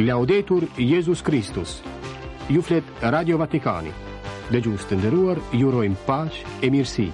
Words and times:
Laudetur 0.00 0.64
Jezus 0.76 1.22
Kristus 1.22 1.82
Ju 2.48 2.62
flet 2.62 2.84
Radio 3.02 3.34
Vatikani 3.40 3.90
Dhe 4.52 4.60
gjusë 4.62 4.92
të 4.92 4.98
ndëruar, 5.00 5.40
jurojmë 5.58 5.98
pash 6.06 6.38
e 6.62 6.70
mirësi 6.70 7.08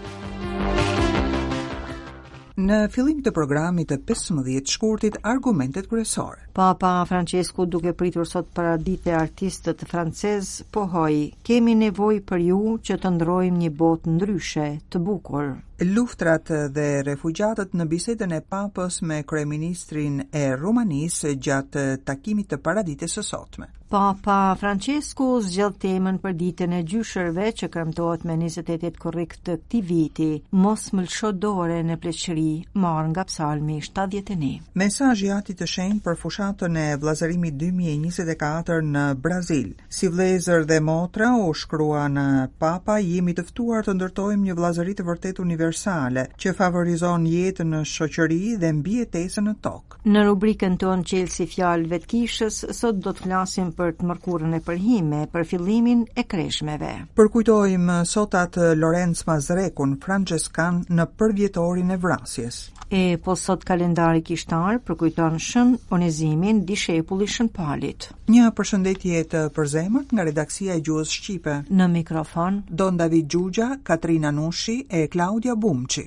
Në 2.64 2.82
fillim 2.94 3.22
të 3.24 3.32
programit 3.38 3.88
të 3.91 3.96
15 4.09 4.70
shkurtit 4.77 5.16
argumentet 5.30 5.88
kryesore. 5.91 6.45
Papa 6.55 6.92
Francesco 7.09 7.64
duke 7.66 7.91
pritur 7.98 8.28
sot 8.30 8.52
paradite 8.55 9.10
artistët 9.19 9.82
francez 9.91 10.52
pohoi, 10.73 11.32
kemi 11.45 11.74
nevojë 11.80 12.23
për 12.30 12.45
ju 12.46 12.60
që 12.88 12.98
të 13.02 13.10
ndrojmë 13.16 13.59
një 13.64 13.73
bot 13.80 14.06
ndryshe, 14.06 14.69
të 14.92 15.02
bukur. 15.09 15.51
Luftrat 15.82 16.46
dhe 16.70 17.02
refugjatët 17.02 17.72
në 17.74 17.88
bisedën 17.91 18.36
e 18.36 18.41
papës 18.46 19.00
me 19.02 19.23
kreministrin 19.27 20.20
e 20.30 20.45
Rumanis 20.55 21.24
gjatë 21.42 21.83
takimit 22.06 22.52
të 22.52 22.60
paradite 22.62 23.09
së 23.10 23.24
sotme. 23.27 23.73
Papa 23.95 24.56
Francesku 24.59 25.27
zgjell 25.45 25.74
temën 25.78 26.16
për 26.23 26.33
ditën 26.38 26.73
e 26.74 26.80
gjushërve 26.88 27.50
që 27.59 27.66
kërëmtojt 27.74 28.24
me 28.27 28.34
28 28.41 28.97
korrik 28.98 29.37
të 29.47 29.56
këti 29.60 29.83
viti, 29.87 30.28
mos 30.62 30.88
mëlshodore 30.97 31.77
në 31.86 31.98
pleqëri, 32.02 32.48
marë 32.75 33.11
nga 33.12 33.25
psalmi 33.28 33.77
71. 33.84 34.64
Mesaj 34.80 35.12
jati 35.28 35.55
të 35.61 35.69
shenjë 35.75 36.00
për 36.09 36.19
fushatën 36.25 36.78
e 36.80 36.86
vlazërimi 37.05 37.52
2024 37.61 38.80
në 38.97 39.05
Brazil. 39.27 39.70
Si 39.95 40.11
vlezër 40.11 40.66
dhe 40.72 40.80
motra 40.88 41.30
u 41.45 41.52
shkrua 41.55 42.09
në 42.16 42.27
papa, 42.59 42.98
jemi 43.05 43.36
tëftuar 43.38 43.86
të 43.86 43.95
ndërtojmë 44.00 44.48
një 44.48 44.59
vlazërit 44.62 45.02
të 45.02 45.09
vërtet 45.11 45.38
universitet 45.42 45.62
universale 45.64 46.24
që 46.36 46.52
favorizon 46.59 47.23
jetën 47.27 47.70
në 47.72 47.78
shoqëri 47.88 48.38
dhe 48.60 48.72
mbijetesën 48.78 49.45
në 49.48 49.55
tokë. 49.64 50.00
Në 50.05 50.24
rubrikën 50.28 50.74
tonë 50.82 51.06
Qelsi 51.09 51.47
fjalë 51.48 51.89
vetkishës 51.94 52.56
sot 52.77 52.98
do 53.05 53.12
të 53.16 53.25
flasim 53.25 53.70
për 53.78 53.94
të 53.98 54.08
mërkurën 54.11 54.58
e 54.58 54.61
përhime, 54.66 55.22
për 55.33 55.47
fillimin 55.55 56.05
e 56.20 56.24
kreshmeve. 56.34 56.92
Përkujtojmë 57.16 57.98
sot 58.12 58.36
atë 58.44 58.69
Lorenz 58.83 59.24
Mazrekun, 59.28 59.97
Francescan 60.05 60.83
në 60.92 61.08
përvjetorin 61.20 61.94
e 61.96 62.00
vrasjes. 62.02 62.64
E 62.95 63.19
po 63.19 63.34
sot 63.34 63.64
kalendari 63.67 64.20
kishtar 64.27 64.77
përkujton 64.87 65.41
shën 65.42 65.70
onezimin 65.97 66.61
di 66.69 66.77
shepulli 66.83 67.27
shën 67.34 67.48
palit. 67.56 68.05
Një 68.31 68.51
përshëndetje 68.61 69.23
të 69.33 69.41
përzemët 69.56 70.12
nga 70.14 70.27
redaksia 70.28 70.77
e 70.78 70.83
Gjuhës 70.91 71.14
Shqipe. 71.17 71.55
Në 71.81 71.89
mikrofon, 71.97 72.61
Don 72.83 73.01
David 73.03 73.27
Gjugja, 73.34 73.67
Katrina 73.91 74.31
Nushi 74.39 74.77
e 74.91 75.03
Claudia 75.17 75.56
Bumqi. 75.67 76.05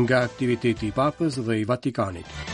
Nga 0.00 0.22
aktiviteti 0.30 0.88
i 0.88 0.96
papës 1.02 1.36
dhe 1.44 1.60
i 1.60 1.68
Vatikanit. 1.74 2.32
Nga 2.38 2.51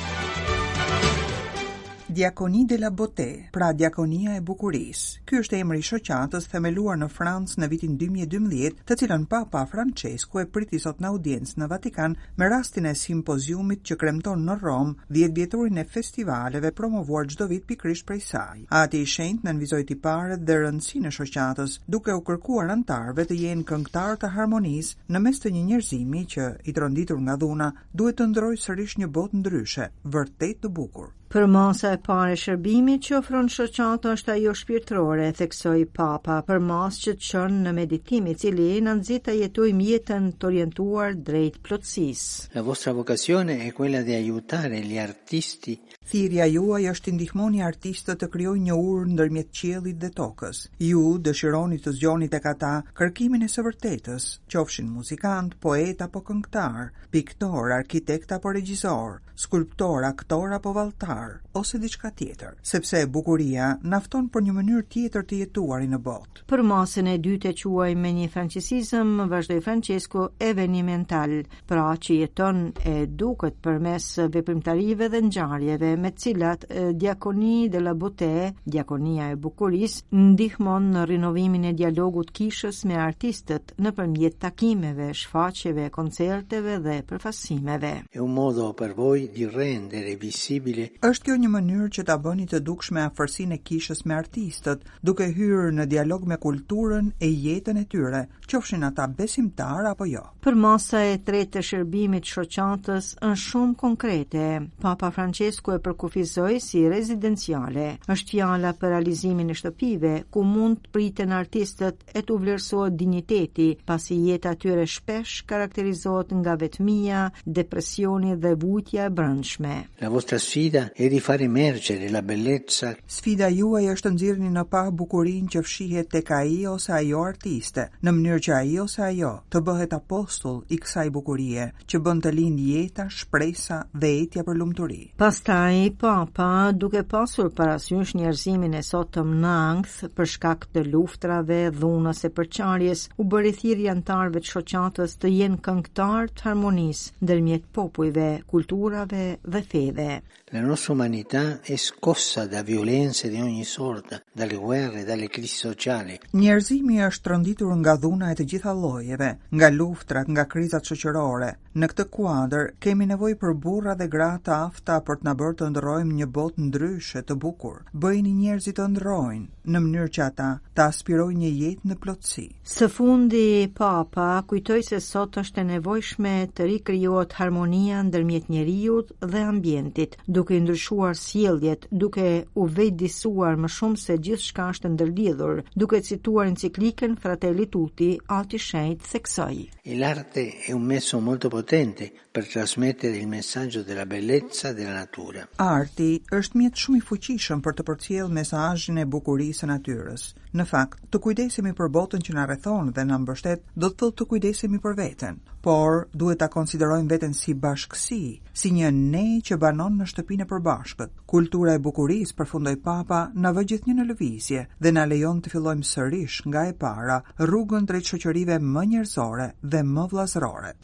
Diakoni 2.10 2.64
de 2.64 2.78
la 2.78 2.90
Beauté, 2.90 3.48
pra 3.50 3.72
Diakonia 3.76 4.32
e 4.34 4.40
bukuris. 4.40 5.18
Ky 5.28 5.42
është 5.42 5.56
emri 5.60 5.82
i 5.82 5.84
shoqatës 5.84 6.46
themeluar 6.48 6.94
në 6.96 7.08
Francë 7.12 7.58
në 7.60 7.66
vitin 7.68 7.98
2012, 8.00 8.78
të 8.88 8.96
cilën 9.02 9.26
Papa 9.28 9.66
Francesco 9.68 10.40
e 10.40 10.46
priti 10.48 10.80
sot 10.80 11.02
në 11.04 11.10
audiencë 11.12 11.60
në 11.60 11.68
Vatikan 11.68 12.14
me 12.40 12.48
rastin 12.48 12.88
e 12.88 12.94
simpoziumit 12.96 13.82
që 13.90 13.98
kremton 14.00 14.40
në 14.48 14.56
Rom 14.62 14.94
10 15.12 15.34
vjetorin 15.36 15.82
e 15.82 15.84
festivaleve 15.84 16.70
promovuar 16.72 17.28
çdo 17.28 17.50
vit 17.52 17.68
pikrisht 17.68 18.08
prej 18.08 18.22
saj. 18.30 18.64
Ati 18.80 19.02
i 19.04 19.10
shenjtë 19.14 19.44
nënvizoi 19.44 19.50
nënvizojti 19.82 19.98
pare 20.08 20.40
dhe 20.40 20.58
rëndësi 20.64 21.04
e 21.04 21.12
shoqatës, 21.12 21.76
duke 21.92 22.16
u 22.16 22.24
kërkuar 22.30 22.72
antarëve 22.72 23.28
të 23.28 23.40
jenë 23.44 23.68
këngëtar 23.68 24.16
të 24.24 24.32
harmonisë 24.38 25.12
në 25.12 25.24
mes 25.28 25.44
të 25.44 25.52
një 25.58 25.62
njerëzimi 25.74 26.24
që 26.32 26.48
i 26.64 26.72
tronditur 26.72 27.20
nga 27.20 27.36
dhuna 27.36 27.68
duhet 27.92 28.16
të 28.22 28.30
ndrojë 28.32 28.64
sërish 28.64 28.96
një 29.04 29.12
botë 29.12 29.44
ndryshe, 29.44 29.92
vërtet 30.08 30.64
të 30.64 30.72
bukur. 30.72 31.12
Për 31.28 31.44
mosa 31.44 31.90
e 31.92 31.98
parë 32.08 32.36
shërbimit 32.42 33.02
që 33.06 33.16
ofron 33.18 33.48
shoqata 33.54 34.12
është 34.18 34.32
ajo 34.34 34.54
shpirtërore, 34.60 35.26
theksoi 35.40 35.82
Papa, 35.98 36.38
për 36.48 36.62
mas 36.68 37.00
që 37.02 37.14
të 37.18 37.26
çon 37.32 37.58
në 37.66 37.74
meditim 37.80 38.30
i 38.32 38.36
cili 38.44 38.70
na 38.86 38.94
nxit 39.00 39.26
të 39.28 39.34
jetojmë 39.42 39.88
jetën 39.90 40.30
të 40.38 40.48
orientuar 40.50 41.18
drejt 41.28 41.60
plotësisë. 41.68 42.32
La 42.56 42.64
vostra 42.70 42.96
vocazione 43.02 43.58
è 43.68 43.72
quella 43.80 44.00
di 44.08 44.14
aiutare 44.22 44.80
gli 44.88 44.98
artisti 45.08 45.76
Thirja 46.08 46.46
juaj 46.48 46.86
është 46.90 47.04
të 47.06 47.12
ndihmoni 47.18 47.58
artistët 47.64 48.22
të 48.22 48.28
kryoj 48.32 48.54
një 48.66 48.76
urë 48.80 49.08
ndërmjet 49.10 49.50
qiellit 49.58 49.98
dhe 50.00 50.08
tokës. 50.16 50.62
Ju 50.80 51.02
dëshironi 51.26 51.76
të 51.84 51.92
zgjoni 51.98 52.30
tek 52.32 52.46
kata 52.46 52.70
kërkimin 52.96 53.44
e 53.44 53.48
së 53.52 53.64
vërtetës, 53.66 54.28
qofshin 54.48 54.88
muzikant, 54.88 55.58
poet 55.60 56.00
apo 56.06 56.22
këngtar, 56.30 56.86
piktor, 57.12 57.74
arkitekt 57.76 58.32
apo 58.38 58.54
regjisor, 58.56 59.18
skulptor, 59.38 60.06
aktor 60.08 60.54
apo 60.56 60.72
valtar, 60.78 61.42
ose 61.60 61.76
diçka 61.82 62.08
tjetër, 62.16 62.56
sepse 62.64 63.04
bukuria 63.06 63.74
nafton 63.84 64.30
për 64.32 64.46
një 64.48 64.56
mënyrë 64.62 64.88
tjetër 64.96 65.28
të 65.28 65.42
jetuari 65.42 65.92
në 65.92 66.00
botë. 66.08 66.46
Për 66.48 66.64
masën 66.72 67.12
e 67.12 67.18
dytë 67.28 67.52
e 67.52 67.58
quaj 67.60 67.90
me 68.00 68.14
një 68.16 68.30
francisizëm, 68.32 69.12
vazhdoj 69.28 69.60
Francesco 69.68 70.30
evenimental, 70.40 71.36
pra 71.68 71.84
që 72.00 72.18
jeton 72.22 72.64
e 72.80 72.96
duket 73.12 73.60
për 73.68 73.78
mes 73.90 74.08
veprimtarive 74.38 75.12
dhe 75.14 75.22
ngjarjeve 75.28 75.94
me 76.00 76.10
cilat 76.16 76.64
Diakoni 76.94 77.68
de 77.68 77.78
la 77.78 77.92
Bote, 77.94 78.54
Diakonia 78.62 79.30
e 79.30 79.36
Bukuris, 79.38 80.02
ndihmon 80.12 80.90
në 80.94 81.02
rinovimin 81.10 81.66
e 81.68 81.72
dialogut 81.76 82.30
kishës 82.36 82.82
me 82.88 82.96
artistët 83.02 83.74
në 83.82 83.92
përmjet 83.96 84.38
takimeve, 84.42 85.10
shfaqeve, 85.14 85.88
koncerteve 85.94 86.78
dhe 86.84 86.98
përfasimeve. 87.08 87.92
E 88.12 88.20
un 88.20 88.34
modo 88.34 88.70
për 88.78 88.94
voj 88.98 89.26
di 89.34 89.46
rendere 89.46 90.14
visibile. 90.20 90.90
Êshtë 91.02 91.30
kjo 91.30 91.38
një 91.44 91.52
mënyrë 91.56 91.90
që 91.98 92.06
ta 92.08 92.18
bëni 92.24 92.46
të 92.50 92.62
dukshme 92.68 93.02
a 93.04 93.10
fërsin 93.18 93.56
e 93.56 93.60
kishës 93.68 94.04
me 94.06 94.16
artistët, 94.18 94.86
duke 95.02 95.26
hyrë 95.34 95.72
në 95.80 95.88
dialog 95.94 96.26
me 96.30 96.38
kulturën 96.42 97.12
e 97.20 97.30
jetën 97.32 97.78
e 97.82 97.86
tyre, 97.90 98.24
qofshin 98.48 98.84
ata 98.90 99.08
besimtar 99.08 99.90
apo 99.92 100.06
jo. 100.08 100.22
Për 100.44 100.54
masa 100.56 101.02
e 101.10 101.18
tretë 101.24 101.56
të 101.58 101.64
shërbimit 101.70 102.28
shoqatës 102.28 103.12
në 103.22 103.34
shumë 103.36 103.76
konkrete, 103.80 104.46
Papa 104.82 105.10
Francesco 105.12 105.74
e 105.74 105.80
përkufizoj 105.88 106.56
si 106.60 106.80
rezidenciale. 106.92 107.86
Është 108.14 108.30
fjala 108.36 108.72
për 108.80 108.92
realizimin 108.92 109.50
e 109.50 109.56
shtëpive, 109.58 110.12
ku 110.34 110.42
mund 110.44 110.82
të 110.84 110.92
priten 110.96 111.32
artistët 111.36 112.04
e 112.18 112.22
të 112.22 112.36
vlerësohet 112.42 112.96
digniteti, 113.00 113.68
pasi 113.88 114.18
jetë 114.28 114.50
atyre 114.54 114.86
shpesh 114.94 115.42
karakterizohet 115.50 116.34
nga 116.40 116.56
vetmia, 116.60 117.22
depresioni 117.58 118.34
dhe 118.44 118.54
vujtja 118.62 119.08
e 119.08 119.12
brëndshme. 119.20 119.74
La 120.02 120.10
vostra 120.14 120.38
sfida 120.38 120.84
è 120.94 121.08
di 121.08 121.20
fare 121.20 121.44
emergere 121.48 122.10
la 122.10 122.22
bellezza. 122.30 122.94
Sfida 123.18 123.48
juaj 123.58 123.88
është 123.94 124.08
të 124.08 124.14
nxirrni 124.14 124.50
në 124.56 124.64
pa 124.72 124.84
bukurin 124.98 125.48
që 125.52 125.64
fshihet 125.66 126.10
tek 126.14 126.30
ai 126.38 126.62
ose 126.74 126.92
ajo 126.98 127.22
artiste, 127.28 127.88
në 128.02 128.14
mënyrë 128.16 128.42
që 128.46 128.54
ai 128.60 128.78
ose 128.84 129.02
ajo 129.08 129.34
të 129.52 129.62
bëhet 129.68 129.94
apostull 129.96 130.62
i 130.74 130.78
kësaj 130.82 131.08
bukurie 131.16 131.70
që 131.88 132.00
bën 132.04 132.22
të 132.24 132.34
lindë 132.38 132.68
jeta, 132.72 133.08
shpresa 133.20 133.82
dhe 133.94 134.12
etja 134.24 134.44
për 134.46 134.56
lumturi. 134.60 135.02
Pastaj 135.18 135.77
i 135.84 135.90
papa 135.90 136.72
duke 136.74 137.02
pasur 137.04 137.50
parasysh 137.54 138.14
njerëzimin 138.18 138.74
e 138.74 138.80
sotëm 138.82 139.28
në 139.42 139.52
angth 139.70 139.96
për 140.16 140.28
shkak 140.32 140.64
të 140.74 140.82
luftrave, 140.92 141.58
dhunës 141.78 142.24
e 142.24 142.30
përqarjes, 142.38 143.04
u 143.22 143.26
bëri 143.32 143.52
thirrje 143.60 143.90
antarëve 143.94 144.42
të 144.44 144.52
shoqatës 144.54 145.14
të 145.22 145.30
jenë 145.36 145.60
këngëtar 145.68 146.30
të 146.38 146.46
harmonisë 146.46 147.22
ndërmjet 147.22 147.68
popujve, 147.78 148.26
kulturave 148.50 149.22
dhe 149.54 149.62
feve. 149.70 150.08
La 150.52 150.60
nostra 150.64 150.94
umanità 150.94 151.60
è 151.60 151.76
scossa 151.76 152.46
da 152.46 152.62
violenze 152.62 153.28
di 153.28 153.38
ogni 153.40 153.64
sorta, 153.64 154.18
dalle 154.32 154.56
guerre, 154.56 155.04
dalle 155.04 155.28
crisi 155.28 155.56
sociali. 155.66 156.16
Njerëzimi 156.32 157.02
është 157.08 157.22
tronditur 157.26 157.74
nga 157.78 157.96
dhuna 158.02 158.30
e 158.32 158.38
të 158.38 158.46
gjitha 158.50 158.72
llojeve, 158.74 159.30
nga 159.52 159.68
luftrat, 159.76 160.26
nga 160.32 160.46
krizat 160.48 160.88
shoqërore. 160.88 161.50
Në 161.78 161.90
këtë 161.92 162.08
kuadër 162.14 162.70
kemi 162.82 163.06
nevojë 163.06 163.36
për 163.42 163.52
burra 163.62 163.94
dhe 164.00 164.08
gra 164.10 164.30
të 164.42 164.54
afta 164.68 164.96
për 165.06 165.20
të 165.20 165.28
na 165.28 165.34
bërë 165.36 165.58
të 165.60 165.67
ndrojmë 165.72 166.14
një 166.20 166.26
bot 166.36 166.58
ndryshe 166.60 167.20
të 167.28 167.36
bukur, 167.42 167.82
bëjni 168.04 168.32
njerëzit 168.40 168.76
të 168.78 168.86
ndrojnë 168.94 169.72
në 169.74 169.80
mënyrë 169.86 170.10
që 170.16 170.22
ata 170.24 170.48
të 170.78 170.84
aspiroj 170.90 171.30
një 171.40 171.50
jetë 171.62 171.90
në 171.90 171.96
plotësi. 172.04 172.44
Së 172.76 172.88
fundi, 172.94 173.42
papa, 173.80 174.28
kujtoj 174.50 174.80
se 174.88 175.00
sot 175.08 175.38
është 175.42 175.60
e 175.62 175.66
nevojshme 175.72 176.34
të 176.56 176.68
rikryot 176.72 177.36
harmonia 177.40 178.00
ndërmjet 178.08 178.48
njeriut 178.52 179.12
dhe 179.34 179.44
ambientit, 179.52 180.16
duke 180.38 180.58
ndryshuar 180.64 181.16
sjeljet, 181.22 181.88
duke 181.90 182.26
u 182.62 182.66
vejdisuar 182.78 183.58
më 183.64 183.72
shumë 183.76 184.02
se 184.04 184.18
gjithë 184.26 184.46
shka 184.48 184.70
është 184.74 184.94
ndërlidhur, 184.96 185.64
duke 185.76 186.02
cituar 186.08 186.48
në 186.52 186.62
cikliken 186.64 187.18
frateli 187.22 187.68
tuti, 187.76 188.12
alti 188.38 188.62
shenjt, 188.68 189.04
kësaj. 189.18 189.56
Il 189.90 190.04
arte 190.06 190.44
e 190.68 190.74
un 190.78 190.84
meso 190.86 191.18
molto 191.20 191.48
potente 191.50 192.08
per 192.32 192.46
trasmettere 192.46 193.16
il 193.18 193.26
messaggio 193.28 193.82
della 193.82 194.06
bellezza 194.06 194.72
della 194.72 194.92
natura. 195.00 195.47
Arti 195.56 196.06
është 196.32 196.54
mjet 196.60 196.76
shumë 196.78 196.98
i 197.00 197.04
fuqishëm 197.08 197.60
për 197.64 197.74
të 197.78 197.84
përcjellë 197.88 198.34
mesazhin 198.36 199.00
e 199.02 199.06
bukurisë 199.10 199.62
së 199.64 199.68
natyrës. 199.70 200.24
Në 200.56 200.64
fakt, 200.70 201.00
të 201.12 201.18
kujdesemi 201.24 201.72
për 201.78 201.90
botën 201.94 202.22
që 202.26 202.34
na 202.36 202.44
rrethon 202.48 202.90
dhe 202.96 203.04
na 203.08 203.18
mbështet 203.22 203.64
do 203.74 203.90
të 203.90 203.98
thotë 204.02 204.16
të 204.20 204.26
kujdesemi 204.32 204.78
për 204.84 204.94
veten, 205.00 205.40
por 205.64 206.04
duhet 206.14 206.38
ta 206.42 206.48
konsiderojmë 206.52 207.10
veten 207.12 207.34
si 207.34 207.56
bashkësi, 207.64 208.20
si 208.54 208.72
një 208.76 208.92
ne 208.98 209.26
që 209.48 209.58
banon 209.62 209.98
në 209.98 210.08
shtëpinë 210.12 210.46
e 210.46 210.50
përbashkët. 210.52 211.14
Kultura 211.28 211.74
e 211.76 211.82
bukurisë 211.88 212.38
përfundoi 212.38 212.78
Papa 212.88 213.24
na 213.34 213.52
vë 213.56 213.66
gjithnjë 213.72 213.98
në 213.98 214.08
lëvizje 214.12 214.64
dhe 214.78 214.94
na 214.94 215.04
lejon 215.10 215.42
të 215.42 215.56
fillojmë 215.56 215.90
sërish 215.94 216.38
nga 216.48 216.66
e 216.70 216.74
para, 216.84 217.20
rrugën 217.42 217.86
drejt 217.90 218.14
shoqërive 218.14 218.60
më 218.72 218.86
njerëzore 218.94 219.52
dhe 219.64 219.84
më 219.94 220.10
vëllazërore. 220.12 220.74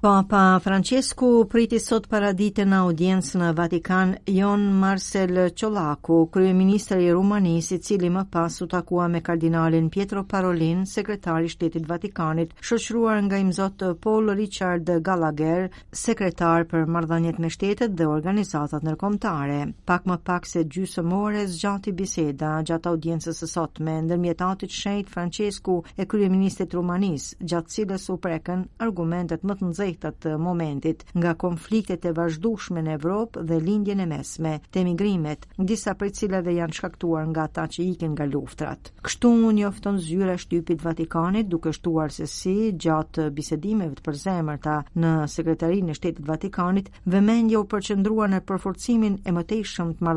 Papa 0.00 0.60
Francesku 0.62 1.46
priti 1.50 1.78
sot 1.80 2.04
paradite 2.10 2.66
në 2.68 2.78
audiencë 2.84 3.38
në 3.40 3.46
Vatikan 3.56 4.10
Jon 4.28 4.66
Marcel 4.76 5.38
Ciolacu, 5.56 6.18
kryeministër 6.34 7.00
i 7.00 7.14
Rumanisë, 7.16 7.78
i 7.78 7.80
cili 7.80 8.10
më 8.12 8.26
pas 8.30 8.58
u 8.60 8.66
takua 8.68 9.06
me 9.08 9.22
kardinalin 9.24 9.88
Pietro 9.90 10.20
Parolin, 10.28 10.82
sekretari 10.86 11.48
Shtetit 11.48 11.88
Vatikanit, 11.88 12.52
shoqëruar 12.60 13.22
nga 13.24 13.40
imzot 13.40 13.86
Paul 14.04 14.28
Richard 14.36 14.90
Gallagher, 15.00 15.70
sekretar 15.96 16.66
për 16.68 16.84
marrëdhëniet 16.84 17.40
me 17.40 17.48
shtetet 17.56 17.96
dhe 17.96 18.10
organizatat 18.12 18.84
ndërkombëtare. 18.84 19.58
Pak 19.88 20.04
më 20.12 20.18
pak 20.28 20.46
se 20.52 20.66
gjysmë 20.76 21.22
ore 21.22 21.46
zgjati 21.54 21.96
biseda 22.02 22.52
gjatë 22.68 22.92
audiencës 22.92 23.42
së 23.46 23.50
sotme 23.54 23.96
ndërmjetatit 24.10 24.76
Shejt 24.82 25.08
Francesku 25.16 25.80
e 25.96 26.04
kryeministit 26.04 26.76
Rumanisë, 26.76 27.40
gjatë 27.40 27.78
cilës 27.78 28.08
u 28.12 28.20
preken 28.28 28.68
argumentet 28.90 29.40
më 29.42 29.54
të 29.62 29.70
nxehtë 29.72 29.84
drejtat 29.86 30.16
të 30.24 30.30
momentit 30.42 31.04
nga 31.14 31.36
konfliktet 31.38 32.06
e 32.08 32.12
vazhdushme 32.16 32.82
në 32.82 32.96
Evropë 32.98 33.42
dhe 33.46 33.58
lindjen 33.62 34.00
e 34.02 34.06
mesme, 34.10 34.56
të 34.72 34.80
emigrimet, 34.82 35.44
disa 35.68 35.92
për 36.00 36.10
cilave 36.18 36.54
janë 36.56 36.74
shkaktuar 36.74 37.26
nga 37.30 37.44
ta 37.54 37.66
që 37.70 37.84
ikin 37.92 38.16
nga 38.16 38.26
luftrat. 38.26 38.90
Kështu 39.06 39.30
një 39.42 39.52
njofton 39.60 40.00
zyra 40.02 40.34
shtypit 40.42 40.82
Vatikanit 40.82 41.46
duke 41.52 41.70
shtuar 41.76 42.10
se 42.16 42.26
si 42.32 42.54
gjatë 42.82 43.28
bisedimeve 43.36 43.98
të 43.98 44.02
përzemërta 44.08 44.74
në 45.02 45.12
sekretarinë 45.36 45.94
e 45.94 45.98
shtetit 46.00 46.26
Vatikanit, 46.32 46.90
vëmendja 47.14 47.62
u 47.62 47.68
përqendrua 47.74 48.26
në 48.34 48.42
përforcimin 48.50 49.20
e 49.22 49.36
mëtejshëm 49.38 49.94
të 49.96 50.16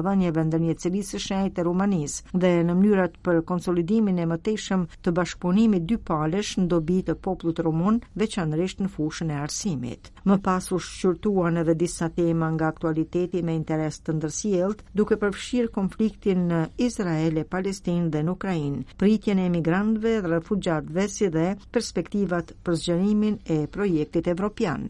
ndër 0.49 0.61
një 0.63 0.75
Cilisë 0.81 1.19
së 1.27 1.37
e 1.49 1.63
Rumanisë 1.69 2.37
dhe 2.41 2.51
në 2.65 2.75
mënyrat 2.81 3.17
për 3.25 3.43
konsolidimin 3.53 4.17
e 4.17 4.27
të 6.69 6.81
dy 6.89 7.01
të 7.59 7.63
rumun, 7.65 7.97
veçanërisht 8.21 8.79
në 8.81 8.87
fushën 8.93 9.29
e 9.33 9.37
mësimit. 9.59 10.09
Më 10.25 10.37
pas 10.43 10.65
u 10.71 10.77
shqyrtuan 10.79 11.57
edhe 11.61 11.73
disa 11.75 12.09
tema 12.09 12.49
nga 12.53 12.67
aktualiteti 12.71 13.41
me 13.43 13.55
interes 13.59 13.99
të 14.01 14.15
ndërsjellë, 14.17 14.85
duke 14.95 15.17
përfshirë 15.21 15.71
konfliktin 15.75 16.47
në 16.51 16.61
Izrael 16.87 17.37
e 17.37 17.43
Palestinë 17.45 18.09
dhe 18.13 18.21
në 18.23 18.31
Ukrainë, 18.37 18.83
pritjen 19.01 19.39
e 19.39 19.47
emigrantëve 19.51 20.21
dhe 20.21 20.33
refugjatëve 20.35 21.07
si 21.09 21.29
dhe 21.35 21.49
perspektivat 21.71 22.53
për 22.63 22.73
zgjerimin 22.83 23.39
e 23.57 23.63
projektit 23.67 24.27
evropian. 24.27 24.89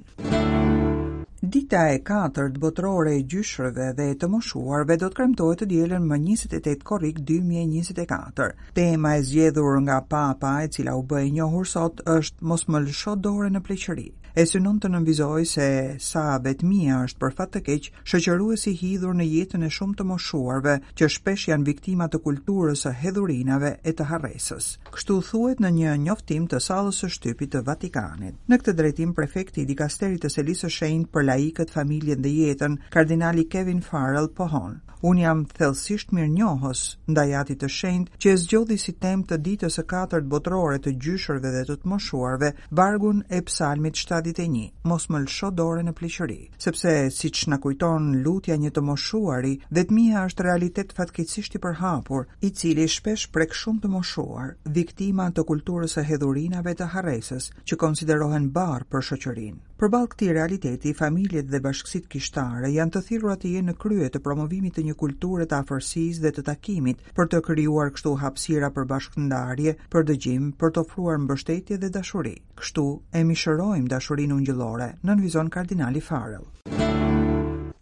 Dita 1.49 1.87
e 1.89 2.01
4 2.05 2.59
botërore 2.61 3.15
e 3.17 3.21
gjyshrëve 3.25 3.93
dhe 3.97 4.09
e 4.11 4.17
të 4.21 4.27
moshuarve 4.29 4.97
do 5.01 5.07
të 5.09 5.17
kremtojë 5.17 5.57
të 5.61 5.67
dielën 5.71 6.03
më 6.11 6.17
28 6.25 6.83
korrik 6.85 7.23
2024. 7.29 8.49
Tema 8.75 9.15
e 9.17 9.23
zgjedhur 9.25 9.79
nga 9.87 10.01
Papa, 10.05 10.51
e 10.61 10.69
cila 10.69 10.97
u 10.99 11.01
bë 11.03 11.23
e 11.23 11.31
njohur 11.39 11.65
sot, 11.65 12.03
është 12.05 12.45
mos 12.45 12.67
më 12.67 12.83
lësho 12.89 13.15
dorën 13.23 13.55
në 13.55 13.63
pleqëri 13.65 14.07
e 14.39 14.45
synon 14.47 14.77
të 14.79 14.87
nënvizoj 14.93 15.43
se 15.51 15.65
sa 15.99 16.21
vetëmia 16.39 17.01
është 17.05 17.19
për 17.19 17.33
fat 17.35 17.49
të 17.57 17.61
keq, 17.65 17.87
shoqëruesi 18.07 18.71
hidhur 18.79 19.15
në 19.19 19.25
jetën 19.27 19.65
e 19.65 19.69
shumë 19.77 19.95
të 19.99 20.05
moshuarve 20.07 20.77
që 20.99 21.09
shpesh 21.15 21.47
janë 21.49 21.67
viktima 21.67 22.07
të 22.13 22.21
kulturës 22.27 22.85
së 22.85 22.93
hedhurinave 23.01 23.73
e 23.83 23.91
të 23.91 24.07
harresës. 24.13 24.69
Kështu 24.95 25.17
thuet 25.17 25.31
thuhet 25.33 25.63
në 25.65 25.73
një 25.79 25.95
njoftim 26.07 26.45
të 26.51 26.61
sallës 26.69 27.01
së 27.03 27.09
shtypit 27.17 27.51
të 27.57 27.65
Vatikanit. 27.67 28.37
Në 28.47 28.61
këtë 28.61 28.77
drejtim 28.79 29.11
prefekti 29.19 29.65
i 29.65 29.69
dikasterit 29.73 30.23
të 30.23 30.31
Selisë 30.33 30.69
së 30.69 30.73
Shenjtë 30.77 31.11
për 31.17 31.27
laikët, 31.33 31.75
familjen 31.75 32.21
dhe 32.23 32.31
jetën, 32.37 32.79
kardinali 32.95 33.47
Kevin 33.51 33.81
Farrell 33.89 34.29
pohon. 34.39 34.79
Un 35.09 35.15
jam 35.15 35.45
thellësisht 35.55 36.09
mirënjohës 36.11 36.79
ndaj 37.07 37.29
atit 37.41 37.61
të 37.61 37.67
shenjt 37.71 38.15
që 38.19 38.33
e 38.33 38.39
zgjodhi 38.41 38.75
si 38.81 38.91
temë 38.99 39.29
të 39.29 39.37
ditës 39.45 39.77
së 39.79 39.85
katërt 39.87 40.25
botërore 40.33 40.81
të 40.83 40.91
gjyshërve 41.05 41.53
dhe 41.53 41.61
të 41.69 41.77
të 41.79 41.87
moshuarve 41.87 42.49
bargun 42.81 43.21
e 43.29 43.39
psalmit 43.47 43.95
gradit 44.29 44.39
e 44.39 44.47
një, 44.51 44.65
mos 44.89 45.05
më 45.11 45.19
lësho 45.25 45.49
dore 45.59 45.81
në 45.85 45.93
pleqëri, 45.99 46.35
sepse 46.65 46.91
si 47.15 47.29
që 47.33 47.51
në 47.53 47.57
kujton 47.63 48.09
lutja 48.27 48.57
një 48.63 48.71
të 48.75 48.81
moshuari, 48.89 49.53
dhe 49.71 49.83
të 49.89 49.93
mija 49.99 50.25
është 50.29 50.45
realitet 50.49 50.93
fatkeqësisht 50.99 51.55
i 51.55 51.61
përhapur, 51.65 52.27
i 52.47 52.49
cili 52.61 52.87
shpesh 52.97 53.27
prek 53.37 53.53
shumë 53.63 53.81
të 53.87 53.91
moshuar, 53.95 54.53
viktima 54.79 55.29
të 55.31 55.45
kulturës 55.51 55.97
e 56.03 56.07
hedhurinave 56.11 56.73
të 56.81 56.91
haresës, 56.95 57.51
që 57.67 57.81
konsiderohen 57.85 58.51
barë 58.59 58.89
për 58.93 59.07
shoqërinë. 59.11 59.59
Përballë 59.79 60.07
këtij 60.11 60.29
realiteti, 60.35 60.91
familjet 60.99 61.45
dhe 61.47 61.59
bashkësitë 61.63 62.09
kishtare 62.11 62.67
janë 62.73 62.91
të 62.97 63.01
thirrura 63.05 63.35
të 63.43 63.51
jenë 63.53 63.67
në 63.69 63.75
krye 63.83 64.07
të 64.15 64.19
promovimit 64.25 64.73
të 64.75 64.83
një 64.89 64.95
kulture 65.03 65.45
të 65.47 65.55
afërsisë 65.61 66.25
dhe 66.25 66.31
të 66.35 66.41
takimit 66.49 67.05
për 67.21 67.29
të 67.31 67.39
krijuar 67.47 67.93
kështu 67.95 68.11
hapësira 68.25 68.73
për 68.79 68.89
bashkëndarje, 68.91 69.73
për 69.95 70.07
dëgjim, 70.11 70.49
për 70.63 70.73
të 70.75 70.83
ofruar 70.83 71.21
mbështetje 71.27 71.77
dhe 71.85 71.91
dashuri. 71.99 72.35
Kështu 72.59 72.85
e 73.15 73.23
mishërojmë 73.31 73.87
dashurinë 73.95 74.35
ungjëllore, 74.41 74.89
nënvizon 75.11 75.53
kardinali 75.57 76.03
Farrell. 76.11 76.68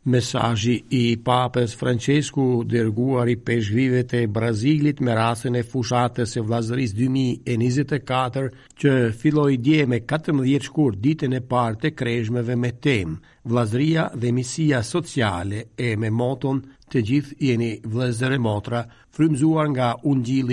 Mesajji 0.07 0.75
i 0.95 1.01
papës 1.27 1.73
Francesku 1.75 2.43
dërguar 2.71 3.27
i 3.31 3.35
peshgrive 3.47 4.05
të 4.11 4.21
Brazilit 4.37 5.01
me 5.03 5.15
rasën 5.17 5.55
e 5.59 5.63
fushatës 5.71 6.35
e 6.39 6.43
vlazëris 6.47 6.93
2024 6.99 8.45
që 8.83 8.93
filloj 9.23 9.51
dje 9.65 9.87
me 9.93 9.99
14 10.13 10.69
shkur 10.71 10.95
ditën 11.05 11.35
e 11.35 11.41
partë 11.51 11.83
të 11.85 11.91
krejshmeve 12.01 12.55
me 12.63 12.71
temë, 12.87 13.17
vlazëria 13.51 14.05
dhe 14.23 14.31
misia 14.39 14.79
sociale 14.93 15.65
e 15.89 15.89
me 16.05 16.13
moton 16.21 16.61
të 16.87 17.03
gjithë 17.09 17.35
jeni 17.49 17.73
vlazër 17.97 18.37
e 18.37 18.39
motra 18.47 18.85
frymzuar 19.17 19.67
nga 19.73 19.89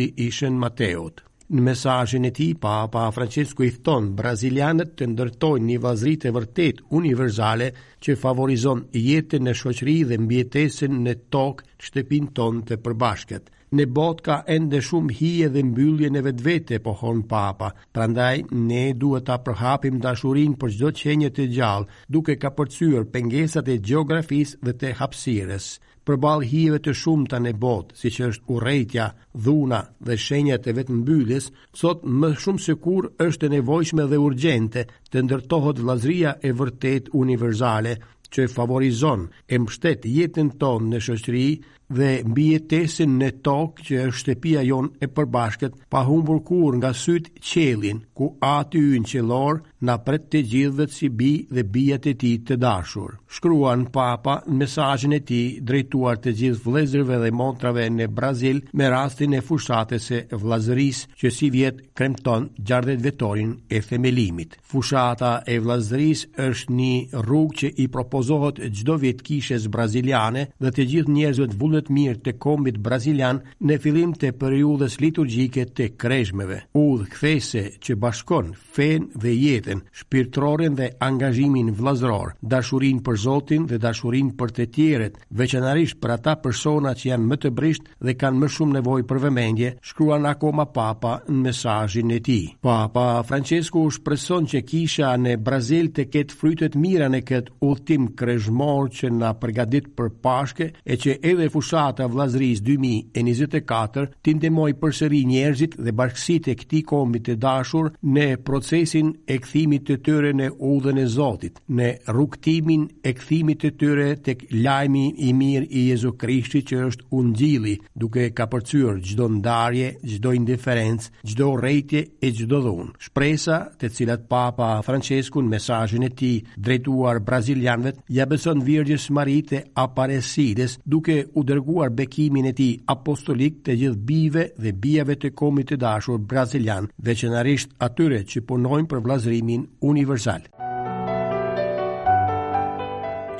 i 0.05 0.11
ishen 0.27 0.59
Mateot. 0.65 1.25
Në 1.55 1.63
mesajin 1.63 2.25
e 2.27 2.31
ti, 2.35 2.49
Papa 2.59 3.05
Francesco 3.15 3.63
i 3.63 3.69
thton 3.71 4.09
brazilianët 4.19 4.97
të 4.99 5.07
ndërtojnë 5.13 5.69
një 5.69 5.77
vazrit 5.85 6.25
e 6.27 6.33
vërtet 6.35 6.81
univerzale 7.01 7.69
që 8.03 8.17
favorizon 8.23 8.81
jetën 9.01 9.47
në 9.47 9.55
shoqëri 9.61 9.95
dhe 10.11 10.19
mbjetesin 10.25 10.99
në 11.07 11.15
tokë 11.37 11.87
shtepin 11.87 12.27
tonë 12.41 12.65
të 12.73 12.81
përbashket. 12.89 13.53
Në 13.75 13.87
botë 13.99 14.25
ka 14.27 14.41
ende 14.57 14.81
shumë 14.89 15.15
hije 15.21 15.53
dhe 15.55 15.63
mbyllje 15.69 16.11
në 16.15 16.25
vetë 16.27 16.43
vete, 16.49 16.81
pohon 16.89 17.23
papa, 17.31 17.71
prandaj 17.95 18.35
ne 18.73 18.83
duhet 19.03 19.27
ta 19.31 19.39
përhapim 19.47 20.03
dashurin 20.05 20.59
për 20.59 20.75
gjdo 20.75 20.93
qenje 21.03 21.31
të 21.39 21.47
gjallë, 21.55 21.91
duke 22.17 22.35
ka 22.45 22.51
përcyrë 22.59 23.07
pengesat 23.15 23.71
e 23.71 23.79
geografis 23.91 24.59
dhe 24.63 24.75
të 24.81 24.93
hapsires 25.01 25.77
për 26.07 26.19
balë 26.23 26.79
të 26.85 26.93
shumë 27.01 27.29
të 27.33 27.39
nebot, 27.45 27.93
si 27.97 28.11
që 28.13 28.29
është 28.33 28.55
urejtja, 28.57 29.07
dhuna 29.47 29.79
dhe 30.07 30.17
shenjat 30.25 30.67
e 30.69 30.73
vetë 30.77 31.41
sot 31.83 32.05
më 32.23 32.31
shumë 32.43 32.61
se 32.67 32.75
kur 32.85 33.09
është 33.27 33.51
nevojshme 33.55 34.05
dhe 34.11 34.19
urgjente 34.29 34.87
të 35.11 35.25
ndërtohot 35.25 35.79
vlazria 35.85 36.37
e 36.49 36.53
vërtet 36.61 37.11
universale 37.13 37.97
që 38.35 38.49
favorizon 38.51 39.29
e 39.55 39.59
mështet 39.63 40.05
jetën 40.17 40.51
tonë 40.61 40.93
në 40.97 41.01
shëqëri 41.07 41.49
dhe 41.93 42.23
mbi 42.25 42.47
jetesën 42.55 43.11
në 43.21 43.29
tokë 43.45 43.85
që 43.87 43.99
është 44.09 44.21
shtëpia 44.23 44.63
jon 44.71 44.87
e 45.05 45.09
përbashkët, 45.15 45.75
pa 45.91 46.03
humbur 46.09 46.41
kurrë 46.47 46.79
nga 46.81 46.93
sytë 46.97 47.35
qelin 47.45 48.03
ku 48.17 48.33
aty 48.45 48.81
hyjnë 48.81 49.11
qelor 49.13 49.61
na 49.85 49.99
pret 50.01 50.29
të 50.33 50.41
gjithëve 50.51 50.87
si 50.89 51.09
bi 51.13 51.33
dhe 51.53 51.65
bijat 51.73 52.07
e 52.07 52.15
tij 52.21 52.37
të 52.47 52.57
dashur. 52.63 53.19
Shkruan 53.29 53.87
papa 53.93 54.39
në 54.49 54.57
mesazhin 54.63 55.13
e 55.13 55.21
tij 55.21 55.61
drejtuar 55.67 56.19
të 56.23 56.33
gjithë 56.39 56.63
vëllezërve 56.65 57.19
dhe 57.25 57.33
motrave 57.37 57.87
në 57.91 58.09
Brazil 58.17 58.63
me 58.73 58.89
rastin 58.93 59.35
e 59.39 59.43
fushatës 59.45 60.07
së 60.09 60.21
vëllazërisë 60.33 61.13
që 61.21 61.33
si 61.37 61.51
vjet 61.55 61.83
kremton 61.99 62.49
60 62.63 63.03
vjetorin 63.05 63.53
e 63.69 63.83
themelimit. 63.83 64.57
Fushata 64.71 65.35
e 65.47 65.59
vëllazërisë 65.63 66.31
është 66.49 66.79
një 66.81 66.93
rrugë 67.21 67.57
që 67.61 67.73
i 67.85 67.89
propozohet 67.93 68.63
çdo 68.79 68.97
vit 69.03 69.21
kishes 69.27 69.69
braziliane 69.69 70.47
dhe 70.61 70.73
të 70.73 70.89
gjithë 70.95 71.15
njerëzve 71.19 71.51
të 71.51 71.61
vull 71.61 71.74
mundet 71.75 71.89
mirë 71.91 72.21
të 72.23 72.33
kombit 72.39 72.77
brazilian 72.79 73.41
në 73.67 73.77
filim 73.83 74.13
të 74.15 74.29
periudhës 74.39 74.95
liturgjike 75.03 75.65
të 75.77 75.87
krejshmeve. 75.99 76.59
Udhë 76.79 77.09
kthese 77.11 77.63
që 77.83 77.97
bashkon 77.99 78.53
fen 78.75 79.09
dhe 79.19 79.33
jetën, 79.35 79.81
shpirtrorin 79.99 80.77
dhe 80.79 80.93
angazhimin 81.03 81.73
vlazror, 81.75 82.35
dashurin 82.43 83.01
për 83.07 83.17
zotin 83.25 83.67
dhe 83.67 83.79
dashurin 83.83 84.31
për 84.39 84.53
të 84.57 84.67
tjeret, 84.75 85.19
veçanarisht 85.31 85.99
për 86.03 86.15
ata 86.17 86.37
persona 86.45 86.93
që 86.95 87.09
janë 87.11 87.29
më 87.31 87.39
të 87.43 87.51
brisht 87.59 87.89
dhe 88.07 88.15
kanë 88.23 88.39
më 88.45 88.51
shumë 88.55 88.77
nevoj 88.79 89.01
për 89.11 89.23
vëmendje, 89.25 89.73
shkruan 89.91 90.31
akoma 90.31 90.69
papa 90.77 91.17
në 91.29 91.41
mesajin 91.49 92.15
e 92.17 92.21
ti. 92.27 92.39
Papa 92.63 93.09
Francesco 93.27 93.83
shpreson 93.99 94.47
që 94.53 94.63
kisha 94.71 95.11
në 95.19 95.35
Brazil 95.47 95.91
të 95.91 96.07
ketë 96.15 96.39
frytet 96.39 96.79
mira 96.79 97.11
në 97.11 97.25
këtë 97.33 97.57
udhëtim 97.67 98.09
krejshmor 98.23 98.93
që 98.95 99.13
na 99.19 99.35
përgadit 99.43 99.91
për 99.99 100.15
pashke 100.23 100.71
e 100.85 100.97
që 100.97 101.19
edhe 101.25 101.51
fushë 101.51 101.64
fushata 101.65 102.05
vlazris 102.13 102.61
2024 102.63 104.11
të 104.25 104.51
përsëri 104.81 105.21
njerëzit 105.31 105.77
dhe 105.85 105.93
barkësit 105.99 106.49
e 106.53 106.55
këti 106.61 106.81
kombi 106.89 107.21
të 107.25 107.37
dashur 107.43 107.91
në 108.17 108.27
procesin 108.47 109.13
e 109.27 109.39
këthimit 109.43 109.87
të 109.89 109.97
tëre 110.07 110.33
në 110.37 110.49
udhën 110.71 110.99
e 111.01 111.07
Zotit, 111.15 111.59
në 111.69 111.89
rukëtimin 112.17 112.85
e 113.07 113.13
këthimit 113.15 113.63
të 113.63 113.71
tëre 113.81 114.07
të 114.25 114.35
lajmi 114.65 115.07
i 115.29 115.33
mirë 115.37 115.69
i 115.77 115.87
Jezu 115.89 116.15
Krishti 116.19 116.63
që 116.69 116.81
është 116.89 117.09
unë 117.19 117.35
gjili, 117.39 117.75
duke 117.95 118.27
ka 118.37 118.47
çdo 118.65 118.95
gjdo 119.05 119.29
ndarje, 119.37 119.89
gjdo 120.03 120.33
indiferencë, 120.37 121.11
gjdo 121.31 121.49
rejtje 121.61 122.01
e 122.25 122.31
gjdo 122.39 122.61
dhunë. 122.67 122.93
Shpresa 123.07 123.59
të 123.79 123.91
cilat 123.97 124.27
Papa 124.31 124.73
Francesku 124.85 125.43
në 125.45 125.53
mesazhin 125.57 126.03
e 126.03 126.11
tij 126.19 126.37
drejtuar 126.57 127.21
brazilianëve 127.27 127.95
ja 128.15 128.27
beson 128.27 128.63
virgjës 128.67 129.09
marite 129.17 129.63
aparesides 129.87 130.79
duke 130.85 131.21
u 131.35 131.45
dërguar 131.55 131.91
bekimin 132.01 132.49
e 132.51 132.55
tij 132.61 132.75
apostolik 132.95 133.61
të 133.67 133.77
gjithë 133.81 134.01
bijve 134.11 134.45
dhe 134.63 134.73
bijave 134.85 135.17
të 135.21 135.31
komit 135.41 135.71
të 135.71 135.79
dashur 135.85 136.21
brazilian, 136.31 136.91
veçanërisht 137.09 137.75
atyre 137.87 138.23
që 138.31 138.45
punojnë 138.49 138.91
për 138.93 139.05
vlazrimin 139.09 139.69
universal. 139.93 140.49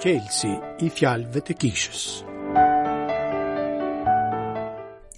Chelsea 0.05 0.61
i 0.85 0.91
fjalëve 0.93 1.45
të 1.49 1.59
kishës 1.65 2.07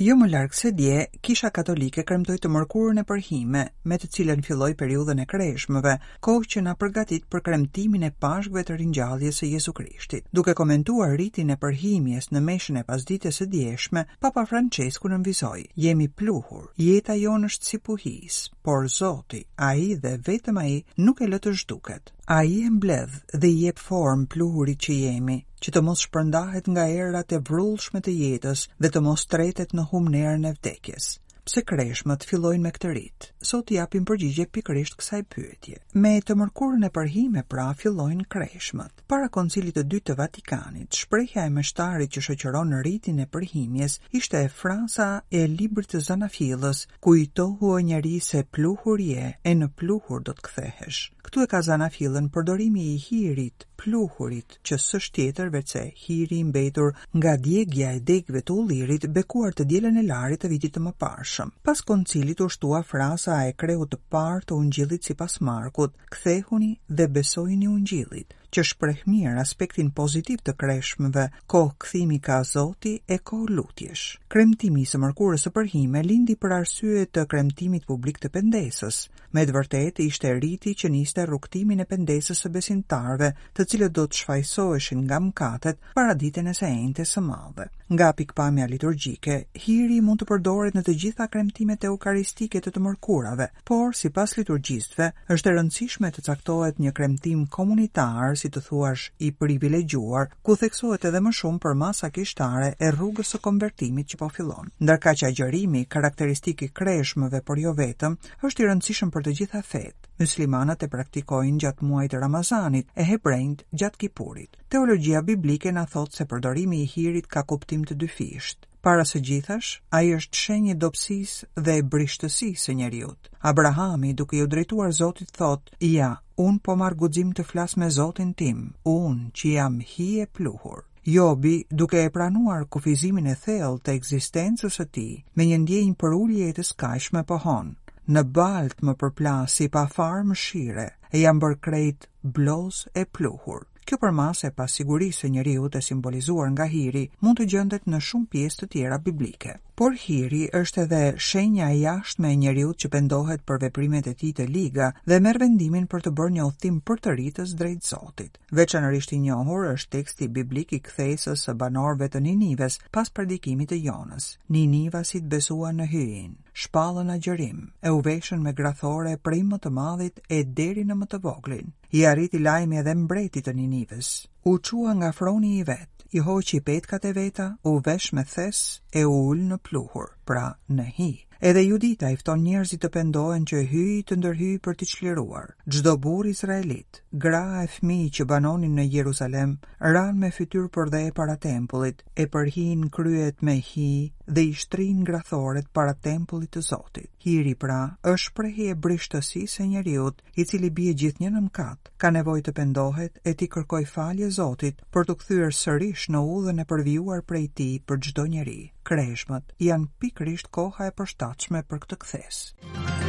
jo 0.05 0.15
më 0.21 0.27
larg 0.31 0.53
se 0.55 0.71
dje, 0.77 1.07
Kisha 1.25 1.49
Katolike 1.51 2.03
kremtoi 2.05 2.37
të 2.39 2.49
mërkurën 2.53 2.99
e 3.01 3.05
përhime, 3.09 3.63
me 3.89 3.97
të 3.99 4.09
cilën 4.15 4.43
filloi 4.45 4.75
periudhën 4.77 5.23
e 5.23 5.27
kreshmëve, 5.31 5.95
kohë 6.21 6.45
që 6.53 6.63
na 6.67 6.75
përgatit 6.77 7.25
për 7.33 7.41
kremtimin 7.47 8.05
e 8.05 8.13
Pashkëve 8.21 8.65
të 8.69 8.77
ringjalljes 8.77 9.41
së 9.41 9.49
Jezu 9.55 9.73
Krishtit. 9.73 10.27
Duke 10.37 10.55
komentuar 10.55 11.15
rritin 11.17 11.51
e 11.51 11.57
përhimjes 11.57 12.29
në 12.31 12.45
meshën 12.51 12.81
e 12.81 12.85
pasdites 12.85 13.41
së 13.41 13.47
djeshme, 13.57 14.05
Papa 14.21 14.45
Francesku 14.51 15.09
nënvizoi: 15.09 15.65
"Jemi 15.77 16.09
pluhur. 16.09 16.69
Jeta 16.77 17.15
jonë 17.17 17.49
është 17.53 17.71
si 17.73 17.79
puhis, 17.89 18.35
por 18.63 18.89
Zoti, 18.99 19.45
ai 19.57 19.95
dhe 20.05 20.19
vetëm 20.29 20.61
ai 20.65 20.83
nuk 20.99 21.23
e 21.23 21.27
lë 21.33 21.41
të 21.47 21.57
zhduket." 21.63 22.16
A 22.29 22.43
i 22.43 22.55
e 22.69 22.71
mbledh 22.77 23.13
dhe 23.41 23.49
i 23.53 23.59
jep 23.65 23.79
form 23.89 24.23
pluhuri 24.35 24.73
që 24.87 24.97
jemi, 25.03 25.37
që 25.67 25.73
të 25.77 25.83
mos 25.89 26.01
shpërndahet 26.07 26.71
nga 26.73 26.87
errat 27.03 27.35
e 27.37 27.41
vrullshme 27.51 28.03
të 28.09 28.15
jetës 28.23 28.65
dhe 28.87 28.91
të 28.97 29.05
mos 29.11 29.25
tretet 29.37 29.77
në 29.79 29.87
humnerën 29.93 30.51
e 30.51 30.53
vdekjes 30.57 31.09
pse 31.47 31.63
kreshmët 31.63 32.25
fillojnë 32.27 32.65
me 32.65 32.71
këtë 32.75 32.89
rit. 32.97 33.27
Sot 33.51 33.69
japim 33.75 34.03
përgjigje 34.09 34.47
pikërisht 34.57 34.97
kësaj 34.99 35.21
pyetje. 35.33 35.77
Me 36.07 36.13
të 36.27 36.35
mërkurën 36.41 36.87
e 36.89 36.91
përhime 36.97 37.45
pra 37.53 37.67
fillojnë 37.81 38.27
kreshmët. 38.35 39.05
Para 39.13 39.29
koncilit 39.37 39.79
të 39.79 39.85
dytë 39.93 40.09
të 40.11 40.17
Vatikanit, 40.23 40.99
shprehja 41.03 41.45
e 41.47 41.53
meshtarit 41.59 42.17
që 42.17 42.25
shoqëron 42.29 42.75
rritin 42.81 43.23
e 43.23 43.29
përhimjes 43.37 44.01
ishte 44.21 44.43
e 44.43 44.51
Franca 44.61 45.09
e 45.41 45.45
librit 45.57 45.93
të 45.95 46.03
Zanafillës, 46.09 46.83
ku 47.03 47.15
i 47.21 47.29
tohu 47.41 47.73
o 47.77 47.79
njeri 47.93 48.17
se 48.31 48.43
pluhur 48.57 49.05
je 49.09 49.29
e 49.47 49.55
në 49.61 49.71
pluhur 49.79 50.27
do 50.29 50.35
të 50.41 50.49
kthehesh. 50.49 51.05
Këtu 51.29 51.47
e 51.47 51.51
ka 51.55 51.63
Zanafillën 51.71 52.27
përdorimi 52.35 52.89
i 52.97 53.03
hirit 53.07 53.69
pluhurit 53.81 54.55
që 54.69 54.77
së 54.85 54.99
shtjetër 55.07 55.51
vece 55.57 55.83
hiri 56.03 56.39
imbetur 56.45 56.93
nga 57.21 57.35
djegja 57.49 57.91
e 57.97 58.01
degve 58.11 58.43
të 58.49 58.57
ullirit 58.63 59.05
bekuar 59.19 59.57
të 59.59 59.67
djelen 59.73 60.01
e 60.03 60.07
larit 60.11 60.45
të 60.45 60.51
vitit 60.55 60.75
të 60.77 60.85
më 60.87 60.95
pashëm. 61.05 61.53
Pas 61.67 61.85
koncilit 61.91 62.45
u 62.47 62.49
shtua 62.57 62.83
frasa 62.93 63.39
e 63.51 63.55
krehu 63.63 63.89
të 63.93 64.01
partë 64.15 64.49
të 64.51 64.61
ungjilit 64.63 65.09
si 65.11 65.19
pas 65.23 65.39
markut, 65.51 65.95
kthehuni 66.17 66.73
dhe 66.99 67.09
besojni 67.19 67.71
ungjilit 67.77 68.35
që 68.55 68.63
shpreh 68.71 68.97
mirë 69.11 69.41
aspektin 69.43 69.91
pozitiv 69.97 70.43
të 70.47 70.55
kreshmëve, 70.61 71.27
kohë 71.51 71.75
kthimi 71.83 72.19
ka 72.23 72.41
Zoti 72.45 72.97
e 73.11 73.19
kohë 73.31 73.53
lutjesh. 73.57 74.07
Kremtimi 74.31 74.83
i 74.83 75.01
mërkurës 75.07 75.47
së 75.47 75.53
përhime 75.57 76.03
lindi 76.05 76.37
për 76.37 76.57
arsye 76.61 77.07
të 77.11 77.27
kremtimit 77.31 77.87
publik 77.87 78.19
të 78.23 78.31
pendesës. 78.35 79.07
Me 79.35 79.45
të 79.45 79.53
vërtetë 79.57 80.03
ishte 80.09 80.31
riti 80.41 80.73
që 80.81 80.91
niste 80.93 81.25
rrugtimin 81.27 81.81
e 81.83 81.87
pendesës 81.89 82.41
së 82.45 82.51
besimtarve, 82.55 83.33
të 83.55 83.67
cilët 83.71 83.93
do 83.99 84.07
të 84.07 84.21
shfajsoeshin 84.23 85.03
nga 85.05 85.19
mëkatet 85.21 85.79
para 85.95 86.15
ditën 86.19 86.49
e 86.51 86.55
së 86.57 86.69
enjte 86.71 87.05
së 87.07 87.23
madhe. 87.23 87.69
Nga 87.89 88.09
pikpamja 88.19 88.65
liturgjike, 88.67 89.37
hiri 89.55 90.01
mund 90.03 90.19
të 90.23 90.27
përdoret 90.31 90.75
në 90.75 90.83
të 90.89 90.93
gjitha 91.05 91.29
kremtimet 91.31 91.85
e 91.87 91.91
eukaristike 91.93 92.59
të 92.65 92.73
të 92.75 92.83
mërkurave, 92.83 93.47
por 93.69 93.95
sipas 93.95 94.35
liturgjistëve, 94.41 95.13
është 95.31 95.53
e 95.53 95.55
rëndësishme 95.55 96.11
të 96.17 96.25
caktohet 96.27 96.81
një 96.83 96.95
kremtim 96.99 97.45
komunitar 97.59 98.36
si 98.41 98.49
të 98.53 98.61
thuash, 98.67 99.07
i 99.27 99.31
privilegjuar, 99.41 100.29
ku 100.47 100.55
theksohet 100.61 101.07
edhe 101.09 101.23
më 101.27 101.33
shumë 101.39 101.63
për 101.65 101.75
masa 101.83 102.11
kishtare 102.17 102.69
e 102.81 102.91
rrugës 102.97 103.33
së 103.35 103.41
konvertimit 103.47 104.13
që 104.13 104.21
po 104.23 104.29
fillon. 104.37 104.69
Ndërka 104.87 105.15
që 105.21 105.31
agjerimi, 105.31 105.83
karakteristik 105.95 106.65
i 106.67 106.73
kreshmëve, 106.81 107.41
por 107.49 107.61
jo 107.65 107.73
vetëm, 107.81 108.19
është 108.51 108.63
i 108.65 108.69
rëndësishëm 108.69 109.13
për 109.17 109.27
të 109.29 109.35
gjitha 109.41 109.63
fetë. 109.73 110.13
Muslimanat 110.23 110.83
e 110.87 110.91
praktikojnë 110.97 111.59
gjatë 111.65 111.89
muajit 111.89 112.15
të 112.15 112.23
Ramazanit 112.27 112.93
e 112.95 113.05
hebrejt 113.11 113.67
gjatë 113.83 114.01
kipurit. 114.05 114.57
Teologjia 114.75 115.21
biblike 115.33 115.73
na 115.79 115.85
thotë 115.97 116.21
se 116.21 116.29
përdorimi 116.35 116.81
i 116.85 116.89
hirit 116.97 117.29
ka 117.37 117.45
kuptim 117.53 117.85
të 117.89 117.99
dyfisht. 118.05 118.65
Para 118.87 119.05
së 119.05 119.19
gjithash, 119.27 119.69
a 119.95 119.99
i 120.07 120.13
është 120.15 120.39
shenjë 120.41 120.75
dopsis 120.83 121.31
dhe 121.69 121.73
e 121.81 121.83
brishtësi 121.95 122.53
së 122.65 122.75
njeriut. 122.79 123.31
Abrahami, 123.51 124.13
duke 124.21 124.37
ju 124.39 124.47
drejtuar 124.53 124.93
Zotit, 124.95 125.33
thot, 125.35 125.73
ja, 125.89 126.13
unë 126.45 126.61
po 126.63 126.77
marë 126.83 127.01
gudzim 127.01 127.33
të 127.35 127.47
flas 127.51 127.75
me 127.83 127.89
Zotin 127.97 128.31
tim, 128.43 128.61
unë 128.95 129.33
që 129.41 129.53
jam 129.57 129.81
hi 129.91 130.07
e 130.23 130.29
pluhur. 130.39 130.85
Jobi, 131.17 131.57
duke 131.83 131.99
e 132.05 132.13
pranuar 132.19 132.69
kufizimin 132.77 133.27
e 133.35 133.35
thell 133.43 133.81
të 133.83 133.97
eksistencës 133.99 134.79
e 134.85 134.91
ti, 134.99 135.09
me 135.35 135.49
një 135.51 135.59
ndjenjë 135.65 135.99
për 136.05 136.17
ullje 136.23 136.49
e 136.53 136.57
të 136.61 136.69
skajsh 136.73 137.11
me 137.17 137.27
pohon, 137.33 137.75
në 138.07 138.23
balt 138.39 138.87
më 138.87 138.95
përplasi 139.03 139.67
pa 139.75 139.89
farë 139.99 140.27
më 140.31 140.39
shire, 140.47 140.91
e 141.15 141.27
jam 141.27 141.43
bërkrejt 141.43 142.07
blos 142.39 142.85
e 142.95 143.11
pluhur. 143.19 143.65
Kjo 143.87 143.97
përmase 144.03 144.49
pas 144.51 144.57
pasigurisë 144.67 145.27
e 145.29 145.29
njeriu 145.33 145.67
të 145.75 145.81
simbolizuar 145.89 146.49
nga 146.55 146.65
hiri 146.73 147.03
mund 147.27 147.39
të 147.41 147.45
gjendet 147.53 147.85
në 147.93 148.01
shumë 148.07 148.25
pjesë 148.33 148.59
të 148.63 148.67
tjera 148.73 148.97
biblike. 149.09 149.53
Por 149.83 149.93
hiri 150.05 150.41
është 150.61 150.81
edhe 150.87 150.99
shenja 151.27 151.69
e 151.71 151.77
jashtme 151.83 152.33
e 152.35 152.39
njeriu 152.41 152.73
që 152.83 152.91
pendohet 152.97 153.45
për 153.51 153.63
veprimet 153.67 154.09
e 154.11 154.15
tij 154.23 154.33
të 154.41 154.49
liga 154.57 154.89
dhe 155.13 155.21
merr 155.27 155.39
vendimin 155.45 155.87
për 155.95 156.03
të 156.09 156.13
bërë 156.23 156.35
një 156.39 156.47
udhtim 156.51 156.81
për 156.91 157.03
të 157.07 157.15
rritës 157.21 157.53
drejt 157.63 157.87
Zotit. 157.93 158.41
Veçanërisht 158.61 159.15
i 159.15 159.21
njohur 159.29 159.69
është 159.77 159.93
teksti 159.99 160.29
biblik 160.41 160.75
i 160.75 160.81
kthesës 160.89 161.47
së 161.47 161.55
banorëve 161.63 162.11
të 162.17 162.25
Ninives 162.27 162.81
pas 162.99 163.15
predikimit 163.21 163.71
të 163.75 163.79
Jonës. 163.87 164.27
Ninivasit 164.59 165.31
besuan 165.37 165.79
në 165.83 165.89
hyjin 165.95 166.35
shpallën 166.63 167.11
agjërim, 167.17 167.59
e 167.87 167.91
u 167.97 167.99
veshën 168.07 168.41
me 168.43 168.53
grathore 168.59 169.17
prej 169.27 169.43
më 169.49 169.59
të 169.65 169.71
madhit 169.79 170.23
e 170.37 170.39
deri 170.61 170.85
në 170.89 170.97
më 171.03 171.09
të 171.13 171.19
voglin. 171.27 171.75
I 171.99 172.07
arriti 172.11 172.41
lajmi 172.47 172.79
edhe 172.81 172.95
mbretit 173.03 173.45
të 173.47 173.53
Ninivës. 173.59 174.09
U 174.51 174.57
çua 174.67 174.95
nga 174.97 175.11
froni 175.19 175.53
i 175.59 175.67
vet, 175.71 175.93
i 176.17 176.19
hoqi 176.27 176.63
petkat 176.69 177.05
e 177.05 177.13
veta, 177.21 177.49
u 177.69 177.73
vesh 177.87 178.09
me 178.17 178.25
thes 178.33 178.61
e 179.01 179.05
u 179.05 179.13
ul 179.31 179.45
në 179.51 179.59
pluhur, 179.69 180.11
pra 180.25 180.47
në 180.79 180.87
hi. 180.99 181.11
Edhe 181.49 181.63
Judita 181.67 182.09
i 182.11 182.17
fton 182.17 182.41
njerëzit 182.47 182.81
të 182.83 182.89
pendohen 182.97 183.45
që 183.51 183.67
hyjë 183.73 183.99
të 184.09 184.17
ndërhyjë 184.23 184.63
për 184.65 184.77
të 184.81 184.87
çliruar. 184.95 185.51
Çdo 185.69 185.93
burr 186.01 186.31
izraelit 186.33 187.03
gra 187.17 187.63
e 187.65 187.69
fmi 187.71 188.11
që 188.13 188.27
banonin 188.29 188.75
në 188.77 188.85
Jeruzalem, 188.93 189.55
ran 189.81 190.19
me 190.21 190.29
fytyr 190.35 190.67
për 190.75 190.91
dhe 190.93 191.01
e 191.09 191.13
para 191.17 191.37
tempullit, 191.41 192.03
e 192.15 192.27
përhin 192.35 192.85
kryet 192.93 193.41
me 193.47 193.55
hi 193.69 193.87
dhe 194.27 194.43
i 194.49 194.53
shtrin 194.61 195.01
grathoret 195.09 195.71
para 195.73 195.95
tempullit 196.07 196.53
të 196.57 196.63
Zotit. 196.67 197.09
Hiri 197.25 197.55
pra 197.65 197.79
është 198.13 198.35
prehi 198.37 198.69
e 198.73 198.77
brishtësi 198.85 199.47
se 199.49 199.65
njeriut 199.71 200.21
i 200.37 200.45
cili 200.45 200.71
bie 200.71 200.93
gjithë 200.93 201.25
një 201.25 201.33
në 201.39 201.45
mkat, 201.47 201.91
ka 201.97 202.13
nevoj 202.13 202.39
të 202.45 202.55
pendohet 202.61 203.19
e 203.25 203.33
ti 203.35 203.49
kërkoj 203.57 203.83
falje 203.97 204.29
Zotit 204.41 204.85
për 204.93 205.09
të 205.09 205.17
këthyër 205.23 205.57
sërish 205.63 206.09
në 206.13 206.25
u 206.35 206.39
dhe 206.45 206.57
në 206.61 206.69
përvjuar 206.71 207.25
prej 207.33 207.49
ti 207.57 207.71
për 207.89 208.05
gjdo 208.09 208.29
njeri. 208.37 208.59
Kreshmet 208.87 209.57
janë 209.71 209.89
pikrisht 210.05 210.53
koha 210.53 210.91
e 210.93 210.97
përshtachme 211.01 211.65
për 211.67 211.87
këtë 211.87 212.03
këthesë. 212.05 213.06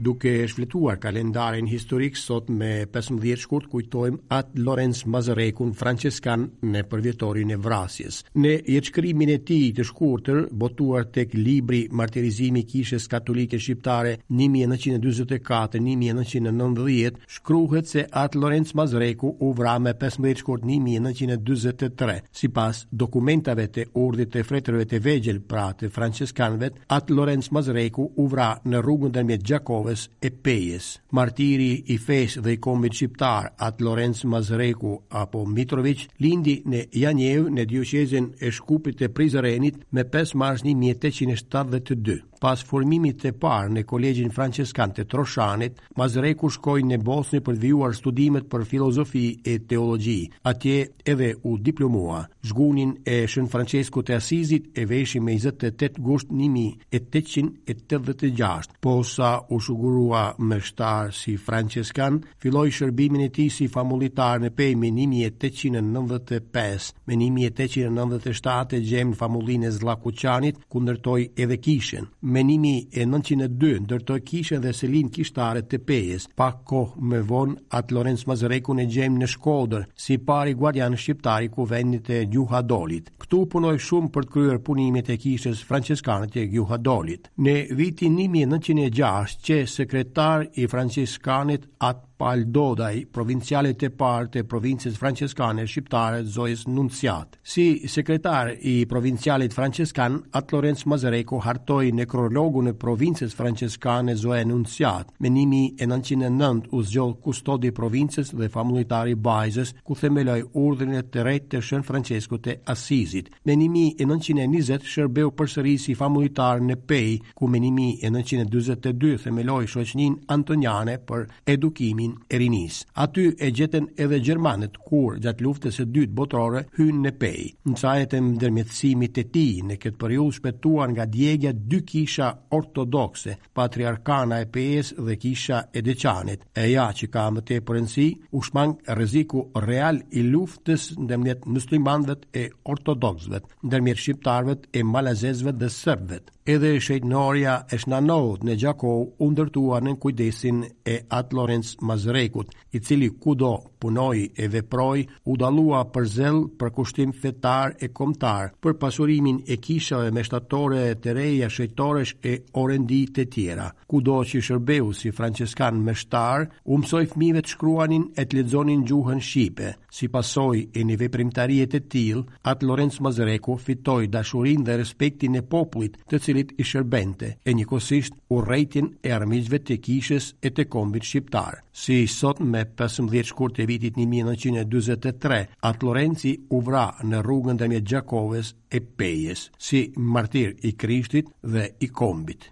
Duke 0.00 0.46
shfletuar 0.46 0.98
kalendarin 1.00 1.66
historik 1.66 2.16
sot 2.20 2.48
me 2.52 2.84
15 2.92 3.36
shkurt 3.40 3.66
kujtojm 3.72 4.18
at 4.28 4.46
Lorenz 4.60 5.04
Mazarekun 5.08 5.70
Franciskan 5.72 6.50
në 6.62 6.82
përvjetorin 6.90 7.50
e 7.54 7.56
vrasjes. 7.56 8.18
Në 8.36 8.52
jetëshkrimin 8.74 9.30
e 9.32 9.38
tij 9.48 9.70
të 9.78 9.82
shkurtër, 9.88 10.38
botuar 10.52 11.04
tek 11.16 11.32
libri 11.38 11.86
Martirizimi 11.90 12.60
i 12.60 12.66
Kishës 12.74 13.08
Katolike 13.08 13.56
Shqiptare 13.58 14.18
1944-1990, 14.40 17.14
shkruhet 17.38 17.88
se 17.88 18.04
at 18.24 18.34
Lorenz 18.36 18.74
Mazreku 18.76 19.32
u 19.48 19.52
vra 19.56 19.78
me 19.78 19.90
15 19.96 20.38
shkurt 20.44 20.62
1943. 20.68 22.20
Sipas 22.36 22.84
dokumentave 22.90 23.66
të 23.72 23.84
urdit 24.04 24.34
të 24.36 24.44
fretërve 24.44 24.84
të 24.92 25.00
vegjel 25.08 25.40
pra 25.40 25.70
të 25.72 25.88
franciskanëve, 25.94 26.70
at 26.98 27.08
Lorenz 27.10 27.48
Mazreku 27.56 28.10
u 28.16 28.26
vra 28.28 28.52
në 28.66 28.82
rrugën 28.84 29.08
ndërmjet 29.16 29.44
Gjakov 29.46 29.85
Kosovës 29.86 30.06
e 30.26 30.30
Pejes. 30.42 30.86
Martiri 31.14 31.68
i 31.94 31.98
fes 32.02 32.34
dhe 32.42 32.56
i 32.56 32.58
kombit 32.66 32.94
shqiptar 32.98 33.52
at 33.66 33.80
Lorenz 33.80 34.24
Mazreku 34.26 34.96
apo 35.22 35.44
Mitrovic 35.46 36.06
lindi 36.20 36.56
në 36.66 36.80
Janjev 36.98 37.46
në 37.54 37.64
djushezin 37.70 38.26
e 38.40 38.50
shkupit 38.58 39.02
e 39.02 39.08
Prizrenit 39.14 39.78
me 39.92 40.04
5 40.10 40.34
mars 40.42 40.62
1872 40.66 42.18
pas 42.46 42.62
formimit 42.62 43.16
të 43.18 43.32
parë 43.42 43.72
në 43.74 43.82
kolegjin 43.90 44.28
Franceskan 44.30 44.92
të 44.94 45.02
Troshanit, 45.10 45.80
Mazreku 45.98 46.46
shkoi 46.54 46.84
në 46.86 47.00
Bosni 47.02 47.40
për 47.42 47.56
vijuar 47.62 47.92
studimet 47.98 48.44
për 48.52 48.62
filozofi 48.70 49.22
e 49.42 49.54
teologi, 49.66 50.28
atje 50.50 50.76
edhe 51.12 51.30
u 51.42 51.56
diplomua. 51.68 52.20
Zhgunin 52.46 52.92
e 53.02 53.24
shën 53.26 53.48
Francesco 53.50 54.02
të 54.06 54.14
Asizit 54.20 54.68
e 54.78 54.80
veshë 54.86 55.20
me 55.26 55.32
28 55.42 55.98
gusht 56.08 56.28
1886, 56.30 58.78
po 58.80 59.00
sa 59.02 59.32
u 59.50 59.58
shugurua 59.58 60.28
me 60.38 60.60
shtarë 60.62 61.10
si 61.22 61.34
Franceskan, 61.48 62.20
filloi 62.42 62.70
shërbimin 62.70 63.22
e 63.26 63.28
ti 63.40 63.48
si 63.56 63.66
famullitar 63.66 64.38
në 64.46 64.50
pej 64.54 64.74
me 64.84 64.88
1895, 65.00 66.92
me 67.10 67.14
1897 67.26 68.80
gjemë 68.92 69.10
në 69.16 69.20
famullin 69.24 69.62
e 69.66 69.70
Zlakuqanit, 69.80 70.56
ku 70.70 70.76
nërtoj 70.86 71.22
edhe 71.34 71.56
kishën. 71.66 72.06
Me 72.35 72.35
menimi 72.36 72.84
e 72.92 73.04
902 73.08 73.78
ndërto 73.86 74.14
kishën 74.28 74.60
dhe 74.64 74.72
selin 74.76 75.08
kishtare 75.14 75.62
të 75.64 75.80
pejes. 75.88 76.26
Pa 76.38 76.48
kohë 76.68 77.06
me 77.12 77.22
vonë 77.30 77.56
atë 77.78 77.96
Lorenz 77.96 78.26
Mazareku 78.28 78.74
në 78.76 78.84
gjemë 78.92 79.22
në 79.22 79.28
shkodër, 79.34 79.86
si 80.06 80.18
pari 80.28 80.52
guardian 80.60 80.98
shqiptari 81.00 81.48
ku 81.54 81.64
vendit 81.72 82.10
e 82.12 82.20
gjuha 82.34 82.60
dolit. 82.72 83.08
Këtu 83.24 83.40
punoj 83.54 83.74
shumë 83.86 84.12
për 84.16 84.26
të 84.28 84.34
kryer 84.34 84.60
punimit 84.66 85.08
e 85.12 85.16
kishës 85.22 85.64
franciskanët 85.70 86.36
e 86.42 86.46
gjuha 86.52 86.80
dolit. 86.90 87.30
Në 87.46 87.56
vitin 87.78 88.20
1906, 88.24 89.40
që 89.46 89.62
sekretar 89.78 90.44
i 90.64 90.68
franciskanit 90.72 91.64
atë 91.88 92.05
Pal 92.16 92.44
Dodaj, 92.48 93.00
provincialit 93.12 93.82
e 93.84 93.90
partë 93.92 94.40
të 94.40 94.42
provincës 94.48 94.94
Franceskane 94.96 95.66
shqiptare 95.68 96.22
Zojës 96.24 96.62
Nunciat. 96.72 97.34
Si 97.44 97.64
sekretar 97.92 98.54
i 98.70 98.78
provincialit 98.88 99.52
Franceskan, 99.52 100.16
atë 100.38 100.56
Lorenz 100.56 100.86
Mazareko 100.88 101.42
hartoj 101.44 101.82
nekrologu 101.98 102.62
në 102.64 102.72
provincës 102.80 103.36
Franceskane 103.36 104.14
Zojë 104.16 104.46
Nunciat, 104.48 105.10
me 105.18 105.28
e 105.28 105.44
1909 105.76 106.70
u 106.72 106.80
zgjoll 106.88 107.12
kustodi 107.26 107.72
provincës 107.76 108.32
dhe 108.32 108.48
familitari 108.56 109.12
bajzës, 109.28 109.74
ku 109.84 109.98
themeloj 110.00 110.38
urdhën 110.62 110.96
e 110.96 111.04
të 111.12 111.26
rejtë 111.28 111.52
të 111.56 111.62
shën 111.68 111.84
Francesku 111.90 112.40
të 112.40 112.56
asizit. 112.72 113.28
Me 113.44 113.52
e 113.58 113.68
1920 113.68 114.88
shërbeu 114.94 115.34
përsëri 115.36 115.76
si 115.84 115.98
familitar 116.00 116.64
në 116.64 116.80
pej, 116.88 117.20
ku 117.36 117.44
me 117.52 117.60
e 117.60 118.08
1922 118.08 119.20
themeloj 119.28 119.60
shoqnin 119.76 120.16
Antoniane 120.32 120.96
për 121.10 121.26
edukimi 121.58 122.05
Kalin 122.14 122.24
e 122.28 122.36
Rinis. 122.38 122.84
Aty 122.98 123.34
e 123.38 123.48
gjeten 123.50 123.88
edhe 124.00 124.18
gjermanët 124.24 124.78
kur 124.86 125.18
gjatë 125.22 125.44
luftës 125.44 125.78
së 125.80 125.86
dytë 125.92 126.14
botërore 126.18 126.62
hynë 126.78 127.02
në 127.06 127.12
pej. 127.18 127.44
Në 127.66 127.94
e 128.18 128.20
ndërmjetësimit 128.26 129.18
e 129.18 129.24
ti 129.34 129.46
në 129.66 129.76
këtë 129.82 129.98
periud 130.02 130.36
shpetuan 130.38 130.92
nga 130.94 131.06
djegja 131.06 131.52
dy 131.52 131.80
kisha 131.84 132.28
ortodokse, 132.52 133.36
patriarkana 133.56 134.40
e 134.40 134.46
pejes 134.54 134.94
dhe 134.98 135.16
kisha 135.16 135.64
e 135.72 135.82
deqanit. 135.82 136.46
E 136.54 136.70
ja 136.70 136.86
që 136.92 137.08
ka 137.14 137.26
më 137.34 137.40
te 137.48 137.60
përënsi, 137.66 138.08
u 138.32 138.42
shmang 138.42 138.76
rëziku 138.98 139.48
real 139.66 140.00
i 140.10 140.22
luftës 140.22 140.92
ndërmjet 141.00 141.46
muslimanvet 141.46 142.26
e 142.36 142.48
në 142.66 143.40
ndërmjet 143.66 143.98
shqiptarvet 143.98 144.66
e 144.76 144.82
malazezvet 144.84 145.56
dhe 145.60 145.68
sërbvet 145.72 146.30
edhe 146.46 146.76
shejtë 146.80 147.08
Noria 147.10 147.54
e 147.66 147.74
shnanohët 147.80 148.44
në 148.46 148.54
Gjakov 148.62 149.22
undërtuar 149.26 149.82
në 149.82 149.94
kujdesin 150.02 150.60
e 150.86 150.98
atë 151.10 151.34
Lorenz 151.36 151.74
Mazzini 151.80 151.95
zrekut 151.96 152.54
i 152.72 152.80
cili 152.80 153.10
kudo 153.20 153.58
punoi 153.78 154.30
e 154.34 154.46
veproi, 154.54 155.06
u 155.30 155.36
dallua 155.40 155.82
për 155.94 156.06
zell 156.16 156.42
për 156.60 156.72
kushtim 156.76 157.12
fetar 157.22 157.74
e 157.82 157.90
kombëtar, 157.94 158.52
për 158.62 158.74
pasurimin 158.80 159.42
e 159.52 159.58
kishave 159.62 160.12
me 160.14 160.24
shtatore 160.24 160.86
të 161.02 161.14
reja 161.16 161.48
shejtoresh 161.50 162.16
e 162.30 162.34
orendi 162.62 163.02
të 163.14 163.24
tjera. 163.34 163.68
Kudo 163.90 164.22
që 164.28 164.42
shërbeu 164.48 164.92
si 164.96 165.12
franciskan 165.14 165.82
me 165.86 165.94
shtar, 165.94 166.46
u 166.70 166.78
mësoi 166.80 167.04
fëmijëve 167.12 167.44
të 167.46 167.54
shkruanin 167.54 168.08
e 168.18 168.24
të 168.24 168.40
lexonin 168.40 168.84
gjuhën 168.88 169.22
shqipe. 169.22 169.72
Si 169.96 170.08
pasoi 170.12 170.66
e 170.76 170.82
një 170.84 170.96
veprimtarie 171.00 171.66
të 171.72 171.80
tillë, 171.92 172.24
at 172.50 172.64
Lorenzo 172.66 173.04
Mazreku 173.06 173.54
fitoi 173.64 174.10
dashurinë 174.12 174.64
dhe 174.66 174.76
respektin 174.82 175.36
e 175.36 175.42
popullit 175.42 175.96
të 176.08 176.20
cilit 176.22 176.52
i 176.60 176.64
shërbente, 176.68 177.34
e 177.44 177.54
njëkohësisht 177.56 178.18
u 178.34 178.42
rrejtin 178.44 178.90
e 179.06 179.12
armiqve 179.16 179.60
të 179.64 179.78
kishës 179.86 180.30
e 180.46 180.52
të 180.52 180.66
kombit 180.72 181.04
shqiptar. 181.08 181.62
Si 181.76 182.04
sot 182.08 182.40
me 182.40 182.62
15 182.76 183.24
shkurt 183.30 183.60
e 183.62 183.65
vitit 183.66 183.98
1923, 183.98 185.42
atë 185.70 185.86
Lorenci 185.86 186.32
u 186.56 186.62
vra 186.66 186.86
në 187.10 187.20
rrugën 187.26 187.58
dhe 187.58 187.68
mjë 187.72 187.82
Gjakoves 187.92 188.52
e 188.70 188.80
Pejes, 188.98 189.48
si 189.58 189.82
martir 190.16 190.54
i 190.62 190.72
Krishtit 190.78 191.30
dhe 191.42 191.66
i 191.80 191.88
Kombit. 191.90 192.48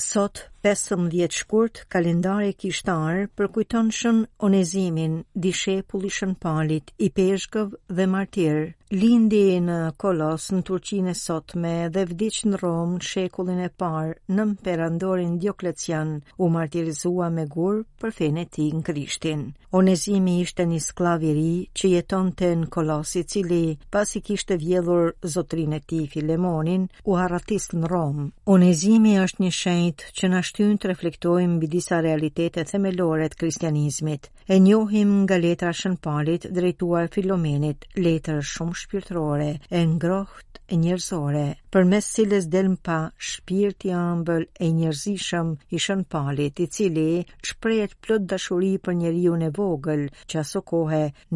Sot, 0.00 0.46
15 0.64 1.28
shkurt, 1.42 1.82
kalendare 1.92 2.52
kishtar 2.54 2.60
kishtarë 2.62 3.26
përkujton 3.36 3.90
shën 3.98 4.22
onezimin, 4.48 5.18
dishe 5.46 5.80
pulishën 5.92 6.36
palit, 6.40 6.92
i 7.04 7.10
peshkëv 7.18 7.74
dhe 7.98 8.06
martirë, 8.08 8.64
lindi 8.90 9.54
në 9.62 9.92
Kolos 10.02 10.48
në 10.50 10.64
Turqinë 10.66 11.12
e 11.12 11.12
sotme 11.14 11.74
dhe 11.94 12.02
vdiq 12.10 12.40
në 12.50 12.58
Rom 12.58 12.96
në 12.96 13.04
shekullin 13.06 13.58
e 13.62 13.68
parë 13.78 14.16
në 14.34 14.46
mperandorin 14.52 15.36
Dioklecian 15.42 16.16
u 16.42 16.48
martirizua 16.50 17.28
me 17.30 17.44
gur 17.46 17.84
për 18.02 18.14
fenë 18.16 18.42
e 18.42 18.48
tij 18.56 18.70
në 18.74 18.82
Krishtin. 18.88 19.44
Onezimi 19.78 20.40
ishte 20.42 20.64
një 20.66 20.80
sklaviri 20.82 21.52
që 21.70 21.92
jeton 21.92 22.32
që 22.32 22.32
jetonte 22.42 22.48
në 22.64 22.68
Kolos 22.74 23.12
i 23.20 23.22
cili 23.30 23.60
pasi 23.94 24.24
kishte 24.26 24.56
vjedhur 24.58 25.12
zotrin 25.22 25.76
e 25.78 25.80
tij 25.86 26.08
Filemonin 26.10 26.88
u 27.04 27.14
harratis 27.14 27.68
në 27.76 27.86
Rom. 27.92 28.26
Onezimi 28.50 29.14
është 29.22 29.42
një 29.46 29.52
shenjt 29.60 30.06
që 30.18 30.32
na 30.34 30.42
shtyn 30.50 30.74
të 30.82 30.90
reflektojmë 30.90 31.54
mbi 31.60 31.70
disa 31.78 32.00
realitete 32.02 32.64
themelore 32.66 33.28
të 33.28 33.50
E 34.50 34.58
njohim 34.58 35.10
nga 35.22 35.36
letra 35.38 35.70
Shën 35.72 35.94
drejtuar 36.50 37.06
Filomenit, 37.12 37.84
letër 37.94 38.40
shumë 38.42 38.74
shpirtërore 38.80 39.48
e 39.58 39.82
ngrohtë 39.94 40.48
e 40.70 40.76
njerëzore, 40.84 41.40
për 41.74 41.84
mes 41.90 42.06
cilës 42.14 42.44
delmë 42.50 42.78
pa 42.86 42.96
shpirti 43.28 43.90
ambël 44.00 44.44
e 44.66 44.68
njerëzishëm 44.74 45.48
ishën 45.78 46.04
palit, 46.14 46.60
i 46.64 46.66
cili 46.76 47.24
shprejet 47.50 47.96
plot 48.04 48.28
dashuri 48.30 48.68
për 48.84 48.94
njeri 49.00 49.24
unë 49.34 49.48
e 49.48 49.54
vogël, 49.56 50.04
që 50.30 50.36
aso 50.44 50.60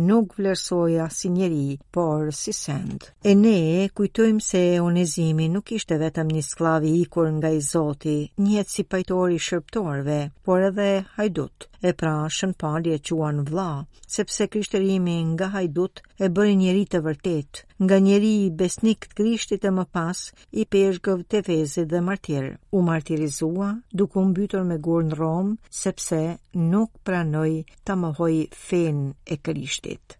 nuk 0.08 0.36
vlerësoja 0.38 1.06
si 1.18 1.30
njeri, 1.36 1.78
por 1.94 2.30
si 2.40 2.52
send. 2.60 3.08
E 3.28 3.34
ne 3.44 3.58
kujtojmë 3.98 4.46
se 4.50 4.62
onezimi 4.86 5.48
nuk 5.56 5.72
ishte 5.80 5.98
vetëm 6.04 6.28
një 6.36 6.42
sklavi 6.52 6.90
ikur 7.04 7.26
nga 7.40 7.50
i 7.58 7.60
zoti, 7.72 8.16
njetë 8.46 8.72
si 8.76 8.82
pajtori 8.92 9.38
shërptorve, 9.48 10.20
por 10.44 10.62
edhe 10.70 10.90
hajdut 11.16 11.72
e 11.88 11.92
pra 12.00 12.14
shën 12.36 12.52
e 12.94 12.98
që 13.06 13.12
uan 13.22 13.38
vla, 13.48 13.70
sepse 14.16 14.46
krishtërimi 14.52 15.16
nga 15.32 15.46
hajdut 15.54 15.94
e 16.24 16.28
bëri 16.34 16.54
njeri 16.62 16.84
të 16.92 16.98
vërtet, 17.06 17.52
nga 17.84 17.96
njeri 18.06 18.32
i 18.44 18.50
besnik 18.60 19.00
të 19.10 19.14
krishtit 19.18 19.64
e 19.68 19.72
më 19.76 19.84
pas 19.96 20.18
i 20.60 20.62
peshgëv 20.72 21.18
të 21.30 21.38
vezi 21.48 21.82
dhe 21.92 22.00
martir. 22.08 22.44
U 22.76 22.78
martirizua 22.88 23.68
duku 23.98 24.24
mbytur 24.30 24.64
me 24.70 24.76
gurë 24.86 25.06
në 25.10 25.18
Rom, 25.20 25.48
sepse 25.82 26.20
nuk 26.72 26.90
pranoj 27.06 27.52
të 27.84 27.92
mëhoj 28.02 28.34
fen 28.66 28.98
e 29.32 29.36
krishtit. 29.46 30.16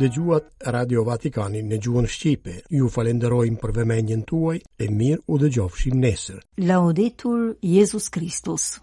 Dëgjuat 0.00 0.46
Radio 0.74 1.00
Vatikanin 1.04 1.66
në 1.72 1.78
gjuhën 1.82 2.06
Shqipe, 2.14 2.56
ju 2.78 2.88
falenderojmë 2.94 3.58
për 3.62 3.72
vëmendjen 3.78 4.24
tuaj 4.28 4.58
e 4.84 4.90
mirë 5.00 5.22
u 5.32 5.40
gjofshim 5.56 5.96
nesër. 6.04 6.42
Laudetur 6.70 7.48
Jezus 7.76 8.08
Kristus. 8.16 8.70